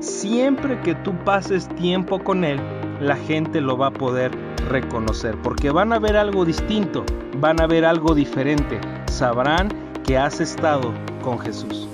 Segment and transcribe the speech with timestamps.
[0.00, 2.60] siempre que tú pases tiempo con Él,
[3.00, 4.30] la gente lo va a poder
[4.68, 7.04] reconocer, porque van a ver algo distinto,
[7.38, 9.68] van a ver algo diferente, sabrán
[10.04, 10.92] que has estado
[11.22, 11.88] con Jesús.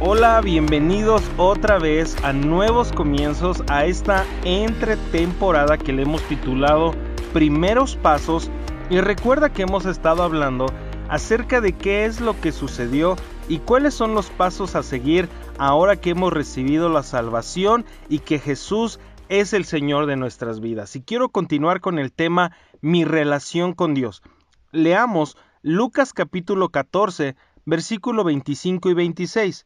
[0.00, 6.92] Hola, bienvenidos otra vez a nuevos comienzos a esta entretemporada que le hemos titulado
[7.32, 8.48] Primeros Pasos
[8.90, 10.66] y recuerda que hemos estado hablando
[11.08, 13.16] acerca de qué es lo que sucedió
[13.48, 18.38] y cuáles son los pasos a seguir ahora que hemos recibido la salvación y que
[18.38, 20.94] Jesús es el Señor de nuestras vidas.
[20.96, 24.22] Y quiero continuar con el tema mi relación con Dios.
[24.70, 29.64] Leamos Lucas capítulo 14, versículo 25 y 26.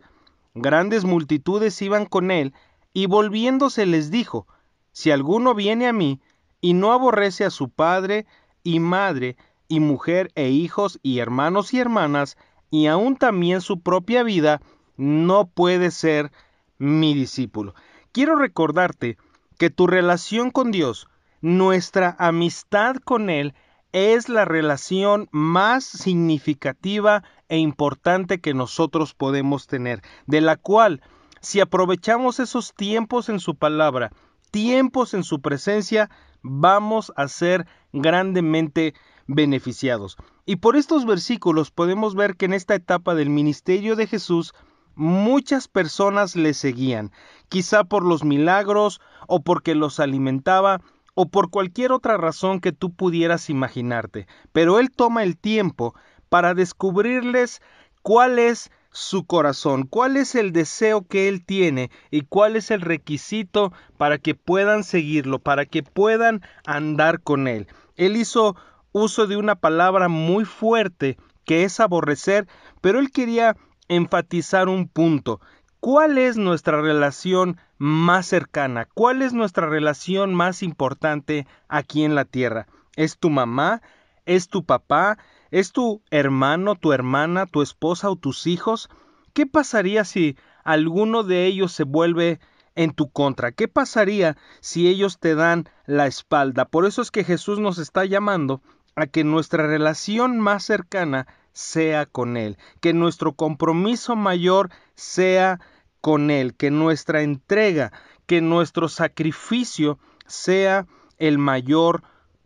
[0.54, 2.54] Grandes multitudes iban con él,
[2.92, 4.46] y volviéndose les dijo,
[4.92, 6.20] Si alguno viene a mí,
[6.60, 8.26] y no aborrece a su padre
[8.62, 9.36] y madre,
[9.66, 12.36] y mujer e hijos y hermanos y hermanas,
[12.72, 14.62] y aún también su propia vida,
[14.96, 16.32] no puede ser
[16.78, 17.74] mi discípulo.
[18.12, 19.18] Quiero recordarte
[19.58, 21.06] que tu relación con Dios,
[21.42, 23.54] nuestra amistad con Él,
[23.92, 31.02] es la relación más significativa e importante que nosotros podemos tener, de la cual,
[31.42, 34.12] si aprovechamos esos tiempos en su palabra,
[34.50, 36.08] tiempos en su presencia,
[36.40, 38.94] vamos a ser grandemente
[39.26, 40.16] beneficiados.
[40.46, 44.54] Y por estos versículos podemos ver que en esta etapa del ministerio de Jesús,
[44.94, 47.12] muchas personas le seguían,
[47.48, 50.80] quizá por los milagros o porque los alimentaba
[51.14, 54.26] o por cualquier otra razón que tú pudieras imaginarte.
[54.52, 55.94] Pero Él toma el tiempo
[56.28, 57.60] para descubrirles
[58.02, 62.80] cuál es su corazón, cuál es el deseo que Él tiene y cuál es el
[62.80, 67.66] requisito para que puedan seguirlo, para que puedan andar con Él.
[67.96, 68.56] Él hizo
[68.92, 72.46] uso de una palabra muy fuerte que es aborrecer,
[72.80, 73.56] pero Él quería
[73.88, 75.40] enfatizar un punto.
[75.80, 78.86] ¿Cuál es nuestra relación más cercana?
[78.94, 82.68] ¿Cuál es nuestra relación más importante aquí en la tierra?
[82.94, 83.82] ¿Es tu mamá?
[84.24, 85.18] ¿Es tu papá?
[85.50, 88.88] ¿Es tu hermano, tu hermana, tu esposa o tus hijos?
[89.32, 92.38] ¿Qué pasaría si alguno de ellos se vuelve
[92.76, 93.50] en tu contra?
[93.50, 96.66] ¿Qué pasaría si ellos te dan la espalda?
[96.66, 98.62] Por eso es que Jesús nos está llamando
[98.96, 105.60] a que nuestra relación más cercana sea con Él, que nuestro compromiso mayor sea
[106.00, 107.92] con Él, que nuestra entrega,
[108.26, 110.86] que nuestro sacrificio sea
[111.18, 112.02] el mayor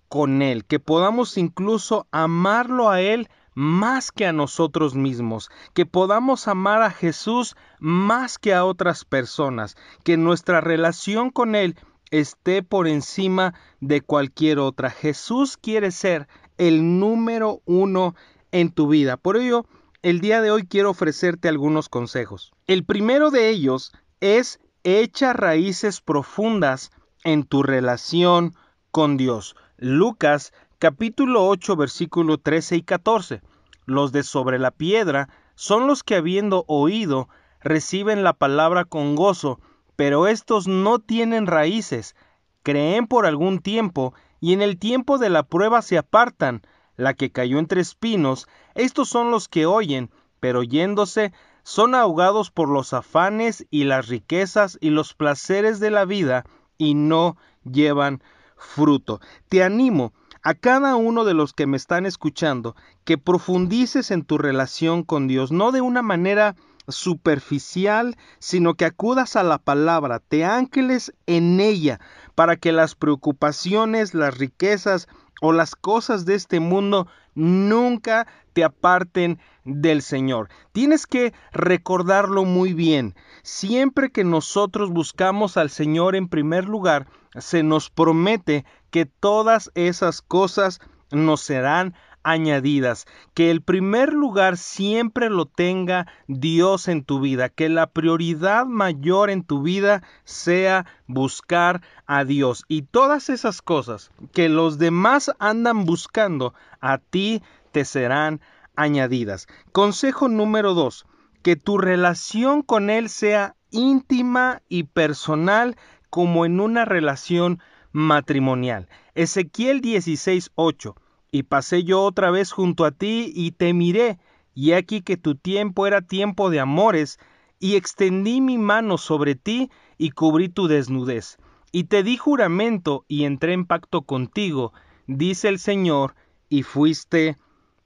[0.09, 6.47] con Él, que podamos incluso amarlo a Él más que a nosotros mismos, que podamos
[6.47, 11.77] amar a Jesús más que a otras personas, que nuestra relación con Él
[12.11, 14.91] esté por encima de cualquier otra.
[14.91, 16.29] Jesús quiere ser
[16.59, 18.15] el número uno
[18.53, 19.17] en tu vida.
[19.17, 19.67] Por ello,
[20.03, 22.53] el día de hoy quiero ofrecerte algunos consejos.
[22.67, 26.91] El primero de ellos es echa raíces profundas
[27.25, 28.55] en tu relación
[28.93, 29.57] con Dios.
[29.77, 33.43] Lucas capítulo 8 versículo 13 y 14.
[33.85, 37.29] Los de sobre la piedra son los que habiendo oído
[37.61, 39.61] reciben la palabra con gozo,
[39.97, 42.15] pero estos no tienen raíces,
[42.63, 46.63] creen por algún tiempo y en el tiempo de la prueba se apartan.
[46.97, 52.69] La que cayó entre espinos, estos son los que oyen, pero yéndose son ahogados por
[52.69, 56.45] los afanes y las riquezas y los placeres de la vida
[56.79, 58.23] y no llevan
[58.57, 59.21] fruto.
[59.49, 60.13] Te animo
[60.43, 65.27] a cada uno de los que me están escuchando que profundices en tu relación con
[65.27, 66.55] Dios, no de una manera
[66.89, 72.01] superficial, sino que acudas a la palabra, te ángeles en ella,
[72.35, 75.09] para que las preocupaciones, las riquezas
[75.41, 80.49] o las cosas de este mundo nunca te aparten del Señor.
[80.73, 83.15] Tienes que recordarlo muy bien.
[83.43, 87.07] Siempre que nosotros buscamos al Señor en primer lugar,
[87.39, 90.81] se nos promete que todas esas cosas
[91.11, 91.95] nos serán
[92.27, 98.67] añadidas, que el primer lugar siempre lo tenga Dios en tu vida, que la prioridad
[98.67, 105.31] mayor en tu vida sea buscar a Dios y todas esas cosas que los demás
[105.39, 108.41] andan buscando, a ti te serán
[108.75, 109.47] añadidas.
[109.71, 111.07] Consejo número dos,
[111.43, 115.77] que tu relación con Él sea íntima y personal
[116.11, 117.61] como en una relación
[117.93, 118.89] matrimonial.
[119.15, 120.97] Ezequiel 16:8
[121.37, 124.19] y pasé yo otra vez junto a ti y te miré,
[124.55, 127.19] y aquí que tu tiempo era tiempo de amores,
[127.61, 131.37] y extendí mi mano sobre ti y cubrí tu desnudez.
[131.73, 134.73] Y te di juramento y entré en pacto contigo,
[135.07, 136.15] dice el Señor,
[136.49, 137.37] y fuiste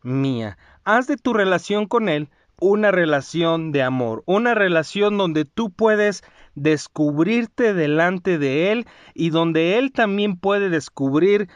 [0.03, 0.57] mía.
[0.85, 2.31] Haz de tu relación con Él
[2.61, 6.23] una relación de amor, una relación donde tú puedes
[6.55, 11.49] descubrirte delante de Él y donde Él también puede descubrir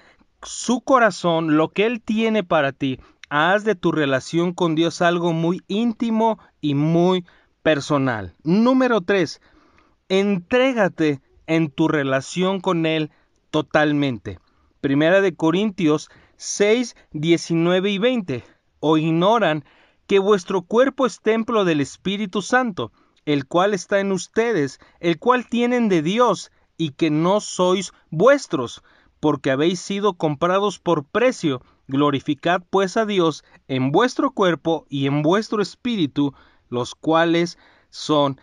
[0.44, 3.00] su corazón, lo que Él tiene para ti.
[3.28, 7.24] Haz de tu relación con Dios algo muy íntimo y muy
[7.62, 8.34] personal.
[8.44, 9.40] Número 3.
[10.08, 13.10] Entrégate en tu relación con Él
[13.50, 14.38] totalmente.
[14.80, 18.44] Primera de Corintios 6, 19 y 20.
[18.80, 19.64] O ignoran
[20.06, 22.92] que vuestro cuerpo es templo del Espíritu Santo,
[23.24, 28.82] el cual está en ustedes, el cual tienen de Dios, y que no sois vuestros,
[29.24, 31.62] porque habéis sido comprados por precio.
[31.88, 36.34] Glorificad pues a Dios en vuestro cuerpo y en vuestro espíritu,
[36.68, 37.56] los cuales
[37.88, 38.38] son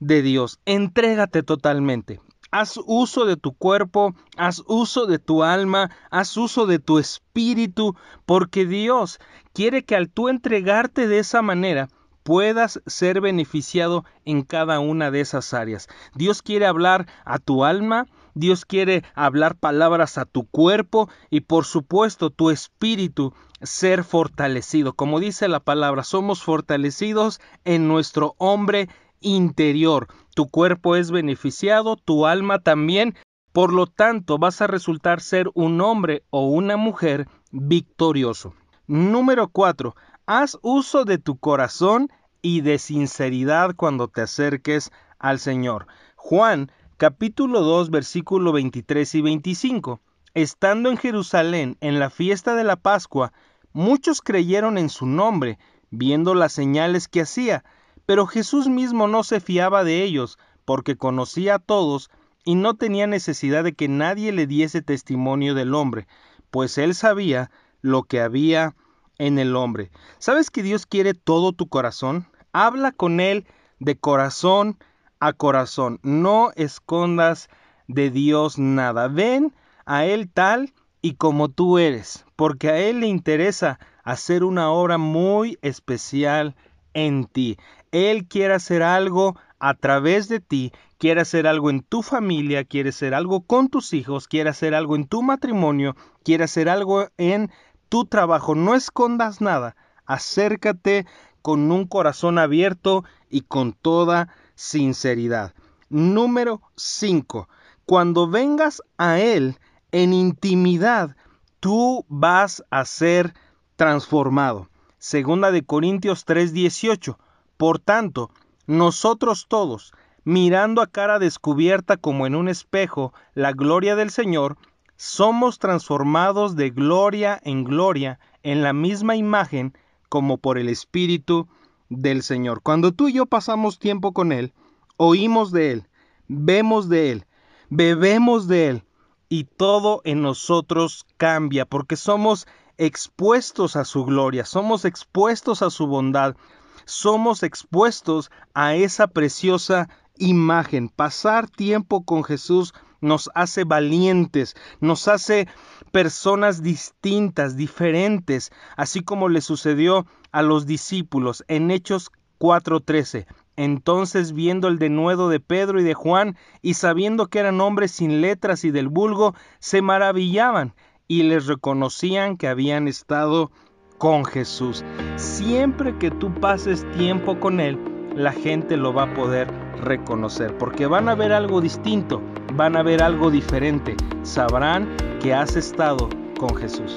[0.00, 0.58] de Dios.
[0.64, 2.20] Entrégate totalmente.
[2.50, 7.94] Haz uso de tu cuerpo, haz uso de tu alma, haz uso de tu espíritu,
[8.26, 9.20] porque Dios
[9.52, 11.88] quiere que al tú entregarte de esa manera,
[12.24, 15.86] puedas ser beneficiado en cada una de esas áreas.
[16.16, 21.64] Dios quiere hablar a tu alma, Dios quiere hablar palabras a tu cuerpo y por
[21.64, 23.32] supuesto tu espíritu
[23.62, 24.92] ser fortalecido.
[24.92, 28.88] Como dice la palabra, somos fortalecidos en nuestro hombre
[29.20, 30.08] interior.
[30.34, 33.14] Tu cuerpo es beneficiado, tu alma también.
[33.52, 38.54] Por lo tanto, vas a resultar ser un hombre o una mujer victorioso.
[38.86, 39.94] Número 4.
[40.26, 42.08] Haz uso de tu corazón
[42.42, 45.86] y de sinceridad cuando te acerques al Señor.
[46.16, 50.00] Juan capítulo 2 versículo 23 y 25.
[50.34, 53.32] Estando en Jerusalén en la fiesta de la Pascua,
[53.72, 55.58] muchos creyeron en su nombre,
[55.90, 57.64] viendo las señales que hacía,
[58.06, 62.10] pero Jesús mismo no se fiaba de ellos, porque conocía a todos
[62.44, 66.06] y no tenía necesidad de que nadie le diese testimonio del hombre,
[66.50, 67.50] pues él sabía
[67.80, 68.76] lo que había
[69.18, 69.90] en el hombre.
[70.18, 72.26] ¿Sabes que Dios quiere todo tu corazón?
[72.52, 73.46] Habla con Él
[73.78, 74.78] de corazón
[75.24, 76.00] a corazón.
[76.02, 77.48] No escondas
[77.88, 79.08] de Dios nada.
[79.08, 79.54] Ven
[79.86, 84.98] a Él tal y como tú eres, porque a Él le interesa hacer una obra
[84.98, 86.54] muy especial
[86.92, 87.56] en ti.
[87.90, 92.90] Él quiere hacer algo a través de ti, quiere hacer algo en tu familia, quiere
[92.90, 97.50] hacer algo con tus hijos, quiere hacer algo en tu matrimonio, quiere hacer algo en
[97.88, 98.54] tu trabajo.
[98.54, 99.74] No escondas nada,
[100.04, 101.06] acércate
[101.40, 105.54] con un corazón abierto y con toda sinceridad.
[105.88, 107.48] Número 5.
[107.86, 109.58] Cuando vengas a Él
[109.92, 111.16] en intimidad,
[111.60, 113.34] tú vas a ser
[113.76, 114.68] transformado.
[114.98, 117.18] Segunda de Corintios 3:18.
[117.56, 118.30] Por tanto,
[118.66, 119.92] nosotros todos,
[120.24, 124.56] mirando a cara descubierta como en un espejo la gloria del Señor,
[124.96, 129.76] somos transformados de gloria en gloria en la misma imagen
[130.08, 131.48] como por el Espíritu
[131.88, 132.62] del Señor.
[132.62, 134.52] Cuando tú y yo pasamos tiempo con Él,
[134.96, 135.88] oímos de Él,
[136.28, 137.26] vemos de Él,
[137.70, 138.84] bebemos de Él
[139.28, 142.46] y todo en nosotros cambia porque somos
[142.78, 146.36] expuestos a su gloria, somos expuestos a su bondad,
[146.84, 150.88] somos expuestos a esa preciosa imagen.
[150.88, 155.46] Pasar tiempo con Jesús nos hace valientes, nos hace
[155.92, 163.26] personas distintas, diferentes, así como le sucedió a los discípulos en Hechos 4:13.
[163.56, 168.20] Entonces, viendo el denuedo de Pedro y de Juan, y sabiendo que eran hombres sin
[168.20, 170.74] letras y del vulgo, se maravillaban
[171.06, 173.52] y les reconocían que habían estado
[173.98, 174.84] con Jesús.
[175.14, 177.78] Siempre que tú pases tiempo con Él,
[178.16, 179.48] la gente lo va a poder
[179.80, 182.20] reconocer, porque van a ver algo distinto,
[182.54, 184.88] van a ver algo diferente, sabrán
[185.22, 186.08] que has estado
[186.40, 186.96] con Jesús.